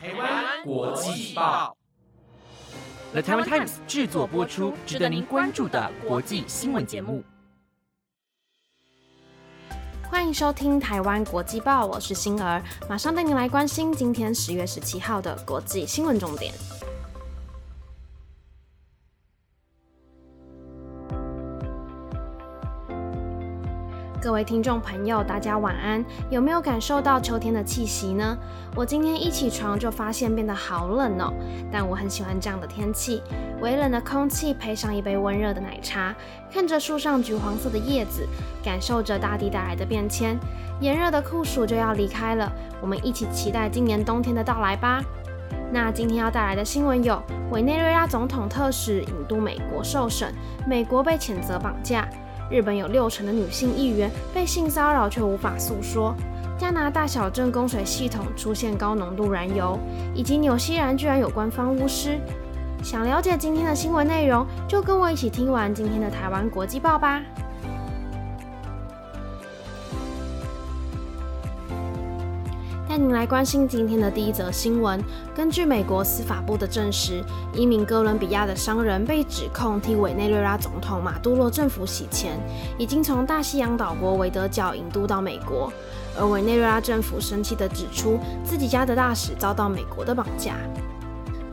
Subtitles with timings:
[0.00, 1.76] 台湾国际报
[3.10, 7.24] ，The Taiwan Times 制作播出，值得您关注的国际新闻节目。
[10.08, 16.54] 欢迎收听台湾国际报，我是星儿，马上带您来关心今天十月十七号的国际新闻重点。
[24.20, 26.04] 各位听众朋友，大家晚安。
[26.28, 28.36] 有没有感受到秋天的气息呢？
[28.74, 31.32] 我今天一起床就发现变得好冷哦，
[31.70, 33.22] 但我很喜欢这样的天气。
[33.60, 36.12] 微冷的空气配上一杯温热的奶茶，
[36.52, 38.26] 看着树上橘黄色的叶子，
[38.60, 40.36] 感受着大地带来的变迁。
[40.80, 45.00] 炎热的酷暑就要离开了，我们一起期待今年冬天的到来吧。
[45.70, 50.34] 那今天要带来的新闻有：委内瑞拉总统特使引渡美国受审，
[50.66, 52.08] 美国被谴责绑架。
[52.50, 56.14] 日本有六成的女性议员被性骚扰却无法诉说，
[56.58, 59.78] 加拿大小镇供水系统出现高浓度燃油，
[60.14, 62.18] 以及纽西兰居然有官方巫师。
[62.82, 67.22] 想了解今天的新闻内容，就跟我一起听完今天的台湾国际报吧。
[72.98, 75.00] 您来关心今天的第一则新闻。
[75.32, 77.22] 根据美国司法部的证实，
[77.54, 82.40] 一名哥伦比亚的商人被指控替委内瑞拉总统马杜罗政府洗钱，
[82.76, 85.72] 已经从大西洋岛国韦德角引渡到美国。
[86.18, 90.56] 而委内瑞拉政府生气地指出，自己家的大使遭到美国的绑架。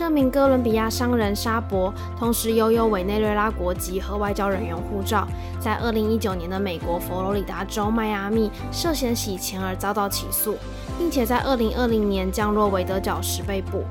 [0.00, 5.28] 这名哥伦比亚商人沙博，同时拥有委内瑞拉国籍和外交人员护照，
[5.60, 10.56] 在2019年的美国佛罗里达州迈阿密涉嫌洗钱而遭到起诉，
[10.96, 13.84] 并且在2020年降落维德角时被捕。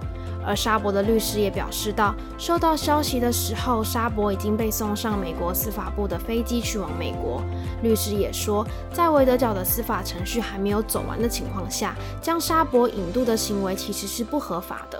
[0.43, 7.39] 而沙博的律师也表示到，收到消息的时候，沙博已经被送上美国司法部的飞机去往美国。
[7.83, 14.99] 律师也说，在维德角的司法程序还没有走完的情况下，将沙博引渡的行为其实是不合法的。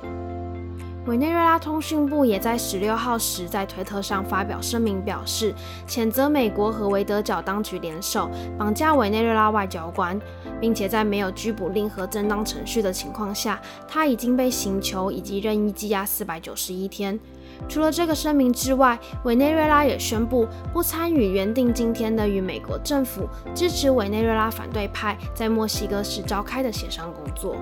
[1.06, 5.56] 委内瑞拉通讯部也在十六号时在推特上发表声明，表示
[5.88, 10.20] 谴责美国和维德角当局联手绑架委内瑞拉外交官，
[10.60, 17.20] 并且在没有拘捕令和正当程序的情况下，他已经被刑求以及任意羁押四百九十一天。
[17.68, 27.56] 除了这个声明之外，委内瑞拉也宣布不参与原定今天的与美国政府支持委内瑞拉反对派在墨西哥市召开的协商工作。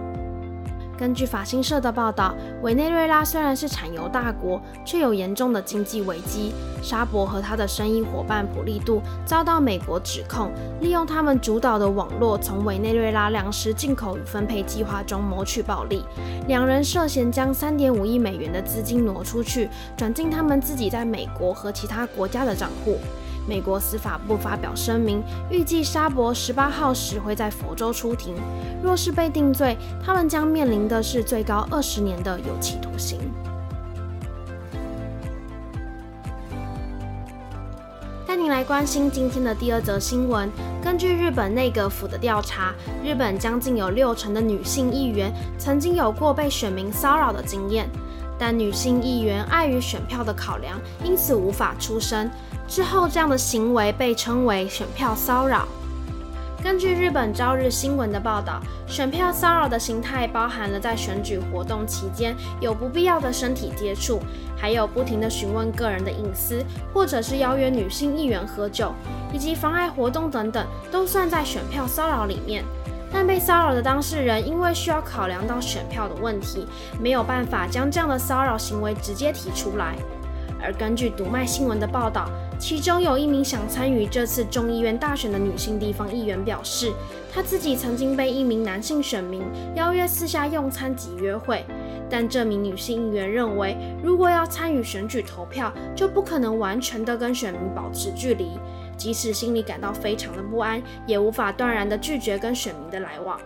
[0.97, 6.53] 根据法新社的报道，委内瑞拉虽然是产油大国，却有严重的经济危机。
[6.81, 16.03] 沙博和他的生意伙伴普利杜遭到美国指控，利用他们主导的网络，从委内瑞拉粮食进口与分配计划中谋取暴利。
[16.47, 22.97] 两人涉嫌将3.5亿美元的资金挪出去，转进他们自己在美国和其他国家的账户。
[23.47, 28.35] 美国司法部发表声明，预计沙博十八号时会在佛州出庭。
[28.83, 33.19] 若是被定罪，他们将面临的是最高二十年的有期徒刑。
[38.27, 40.49] 带您来关心今天的第二则新闻。
[40.83, 47.89] 根据日本内阁府的调查，日本将近有六成的女性议员曾经有过被选民骚扰的经验，
[48.39, 52.29] 但女性议员碍于选票的考量，因此无法出声。
[52.67, 55.67] 之后，这样的行为被称为选票骚扰。
[56.61, 64.19] 根据日本朝日新闻的报道，选票骚扰的形态包含了在选举活动期间有不必要的身体接触，
[64.57, 68.91] 还有不停的询问个人的隐私，或者是邀约女性议员喝酒，
[69.31, 72.65] 以及妨碍活动等等，都算在选票骚扰里面。
[73.11, 76.67] 但被骚扰的当事人因为需要考量到选票的问题，
[76.99, 79.95] 没有办法将这样的骚扰行为直接提出来。
[80.59, 82.27] 而根据读卖新闻的报道，
[82.59, 86.91] 其中有一名想参与这次众议院大选的女性地方议员表示，
[87.31, 89.43] 她自己曾经被一名男性选民
[89.75, 91.63] 邀约私下用餐及约会，
[92.09, 98.59] 但这名女性议员认为，如果要参与选举投票，就不可能完全的跟选民保持距离，
[98.97, 103.39] 即使心里感到非常的不安，也无法断然的拒绝跟选民的来往。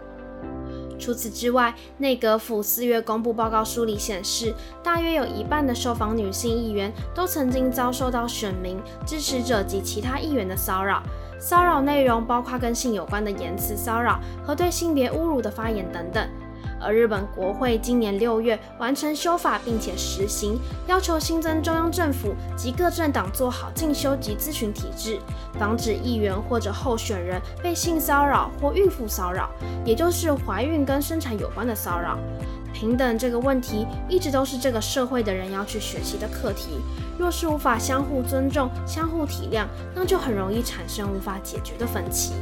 [0.97, 4.53] 除此之外，内阁府四月公布报告书里显示，
[4.83, 11.01] 大约有一半的受访女性议员都曾经遭受到选民、支持者及其他议员的骚扰，
[11.39, 16.29] 骚扰内容包括跟性有关的言辞骚扰和对性别侮辱的发言等等。
[16.81, 25.19] 而日本国会今年六月完成修法，并且实行，要求新增中央政府及各政党做好进修及咨询体制，
[25.59, 29.49] 防止议员或者候选人被性骚扰或孕妇骚扰，
[29.85, 32.17] 也就是怀孕跟生产有关的骚扰。
[32.73, 36.79] 平等这个问题一直都是这个社会的人要去学习的课题。
[37.19, 42.33] 若是无法相互尊重、相互体谅，那就很容易产生无法解决的分歧。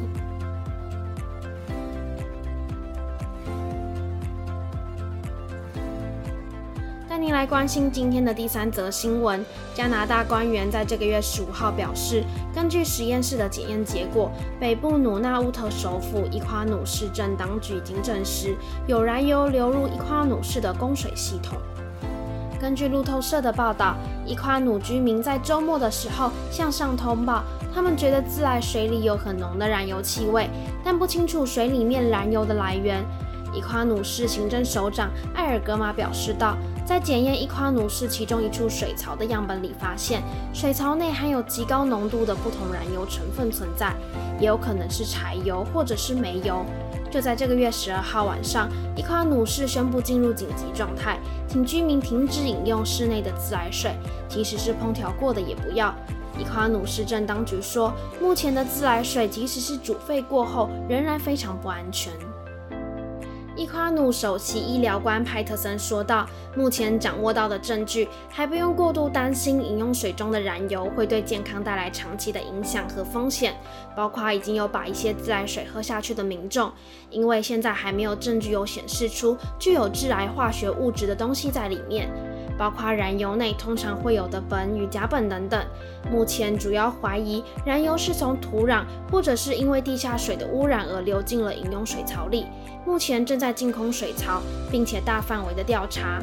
[7.20, 9.46] 您来关心今天的第三则新闻。
[9.74, 12.24] 加拿大官员在这个月十五号表示，
[12.56, 18.56] 根据实验室的检验结果，北部努纳乌特首府伊夸努市镇当局已经证实
[18.88, 21.58] 有燃油流入伊夸努市的供水系统。
[22.58, 23.96] 根据路透社的报道，
[24.26, 27.44] 伊夸努居民在周末的时候向上通报，
[27.76, 30.50] 他们觉得自来水里有很浓的燃油气味，
[30.86, 33.04] 但不清楚水里面燃油的来源。
[33.52, 36.56] 伊夸努市行政首长艾尔格玛表示道，
[36.90, 43.94] 在检验伊夸努市其中一处水槽的样本里发现，水槽内含有极高浓度的不同燃油成分存在，
[44.40, 46.66] 也有可能是柴油或者是煤油。
[47.12, 53.96] 就在这个月十二号晚上，伊夸努市宣布进入紧急状态，请居民停止饮用室内的自来水，
[54.28, 55.94] 即使是烹调过的也不要。
[56.40, 62.12] 伊夸努市政当局说，目前的自来水即使是煮沸过后，仍然非常不安全。
[63.60, 66.26] 伊夸努首席医疗官派特森说道
[66.56, 73.54] ：“目前掌握到的证据还不用过度担心饮用水中的燃油会对健康带来长期的影响和风险，
[73.94, 76.72] 包括已经有把一些自来水喝下去的民众，
[77.10, 82.10] 因为现在还没有证据有显示出具有致癌化学物质的东西在里面。”
[82.60, 85.66] 包括燃油内通常会有的苯与甲苯等等。
[86.12, 92.46] 目前主要怀疑燃油是从土壤或者是因为地下水的污染而流进了饮用水槽里。
[92.86, 96.22] 目前正在净空水槽，并且大范围的调查。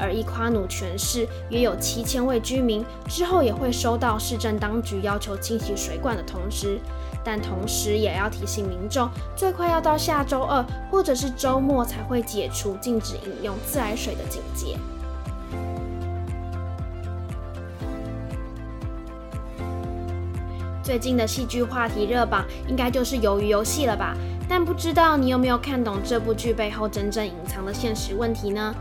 [0.00, 6.78] 而伊夸努全市约有七千位居民，之后也会收到市政当局要求清洗水管的通知。
[7.24, 14.78] 但同时也要提醒民众，最快要到下周二或者是周末才会解除禁止饮用自来水的警戒。
[20.88, 24.16] 最近的戏剧话题热榜应该就是《鱿鱼游戏》了吧？
[24.48, 28.74] 但不知道你有没有看懂这部剧背后真正隐藏的现实问题呢？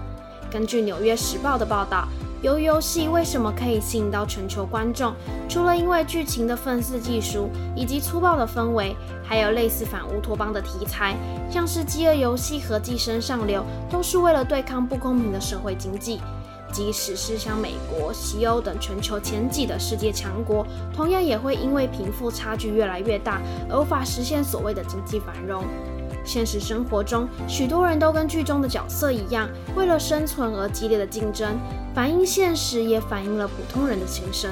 [0.49, 2.07] 根据《纽约时报》的报道，
[2.47, 5.13] 《鱿鱼游戏》为什么可以吸引到全球观众？
[5.49, 11.13] 除了因为剧情的愤世嫉俗以及粗暴的氛围，还有类似反乌托邦的题材，
[11.51, 16.21] 像是《饥饿游戏》和《寄生上流》，都是为了对抗不公平的社会经济。
[16.71, 25.63] 即使是像美国、西欧等全球前几的世界强国，同样也会因为贫富差距越来越大而无法实现所谓的经济繁荣。
[26.25, 31.57] 现实生活中，许多人都跟剧中的角色一样，为了生存而激烈的竞争，
[31.95, 34.51] 反映现实也反映了普通人的心声。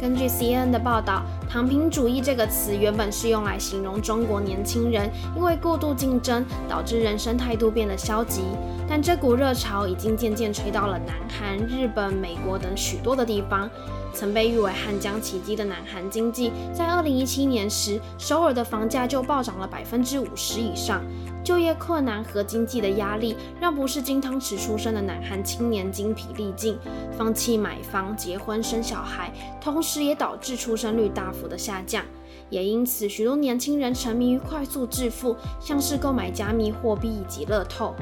[0.00, 8.40] 根据 CNN 的报道，“躺平主义”这个词原本是用来形容中国年轻人因为过度竞争导致人生态度变得消极。
[8.88, 13.68] 但这股热潮已经渐渐吹到了南韩、日本、美国等许多的地方。
[14.14, 21.02] 曾被誉为汉江奇迹的南韩经济，在二零一七年时，首尔的房价就暴涨了百分之五十以上。
[21.42, 26.76] 就业困难和经济的压力，让不是金汤匙出身的南韩青年精疲力尽，
[27.16, 32.04] 放弃买房、结婚、生小孩，同时也导致出生率大幅的下降。
[32.50, 37.94] 也因此，许多年轻人沉迷于快速致富，像是购买加密货币以及乐透。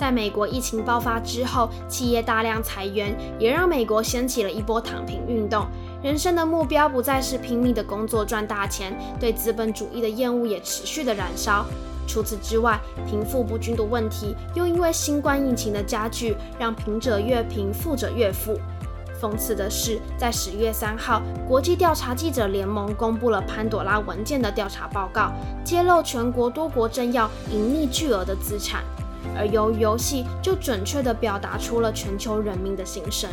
[0.00, 5.66] 在美国疫情爆发之后，企业大量裁员，也让美国掀起了一波躺平运动。
[6.02, 11.66] 人生的目标不再是拼命的工作赚大钱，对资本主义的厌恶也持续的燃烧。
[12.06, 18.58] 除此之外，贫富不均的问题又因为新冠疫情的加剧，让贫者越贫，富者越富。
[19.20, 25.30] 讽刺的是，在十月三号，国际调查记者联盟公布了潘朵拉文件的调查报告，
[25.62, 28.82] 揭露全国多国政要隐匿巨额的资产。
[29.36, 33.28] 而由游戏就准确地表达出了全球人民的心声。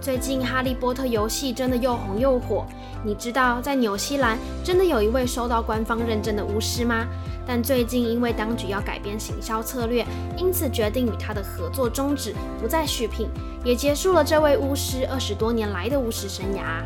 [0.00, 2.64] 最近《哈利波特》游戏真的又红又火，
[3.04, 7.06] 你知道在纽西兰真的有一位收到官方认证的巫师吗？
[7.46, 10.06] 但最近因为当局要改变行销策略，
[10.36, 13.28] 因此决定与他的合作终止，不再续聘，
[13.64, 16.82] 也结束了这位巫师二十多年来的巫师生涯。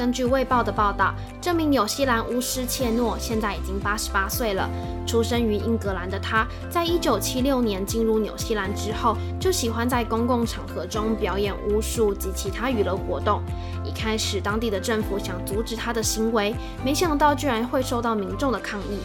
[0.00, 4.66] 根据《卫报》的报道，这名纽西兰巫师切诺现在已经八十八岁了。
[5.06, 13.42] 出生于英格兰的他，在一九七六年进入纽西兰之后，就喜欢在公共场合中表演巫术及其他娱乐活动。
[13.84, 19.00] 一开始，当地的政府想阻止他的行为，没想到居然会受到民众的抗议。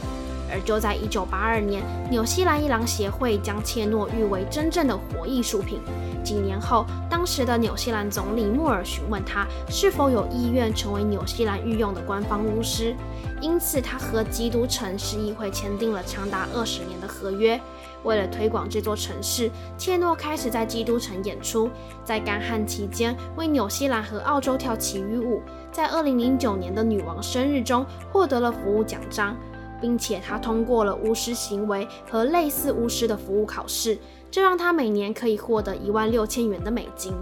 [0.55, 5.81] 而就在一九八二年，纽西兰一郎协会将切诺誉为真正的活艺术品。
[6.23, 12.95] 几年后，当时的纽西兰总理穆尔询问他是否有意愿成为纽西兰御用的官方巫师，
[13.41, 17.59] 因此他和基督城市议会签订了长达二十年的合约。
[18.03, 21.69] 为了推广这座城市，切诺开始在基督城演出，
[22.03, 29.35] 在干旱期间为纽西兰和澳洲跳奇遇舞，在二零零九年的女王生日中获得了服务奖章。
[29.81, 33.97] 并且他通过了巫师行为和类似巫师的服务考试，
[34.29, 37.13] 这让他每年可以获得一万六千元的美金。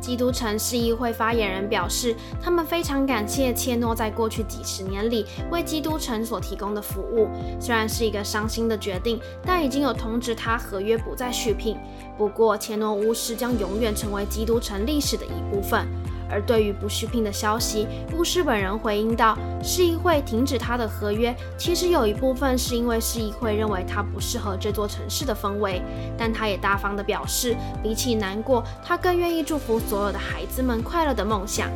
[0.00, 7.28] 基督城市议会发言人表示，他们非常感谢切诺在过去几十年里为基督城所提供的服务。
[7.60, 11.76] 虽然是一个伤心的决定，但已经有通知他合约不再续聘。
[12.18, 15.86] 不过，切诺巫师将永远成为基督城历史的一部分。
[16.32, 17.86] 而对于不续聘的消息，
[18.16, 25.82] 巫师本人回应道：“市议会停止他的合约，其实有一部分是因为市议会认为他不适合这座城市的氛围。
[26.16, 31.68] 但他也大方地表示，比起难过，他更愿意祝福所有的孩子们快乐的梦想，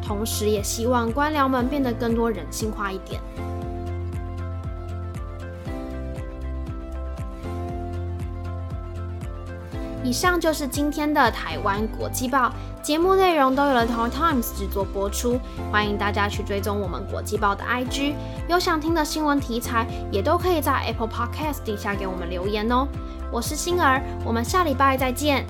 [0.00, 3.20] 同时也希望官僚们变得更多人性化一点。”
[10.06, 15.36] 以上就是今天的台湾国际报节目内容，都有了台湾 Times 制作播出。
[15.72, 18.14] 欢迎大家去追踪我们国际报的 IG，
[18.48, 22.86] 有想听的新闻题材，也都可以在 Apple Podcast 底下给我们留言哦。
[23.32, 25.44] 我是星儿，我们下礼拜再见。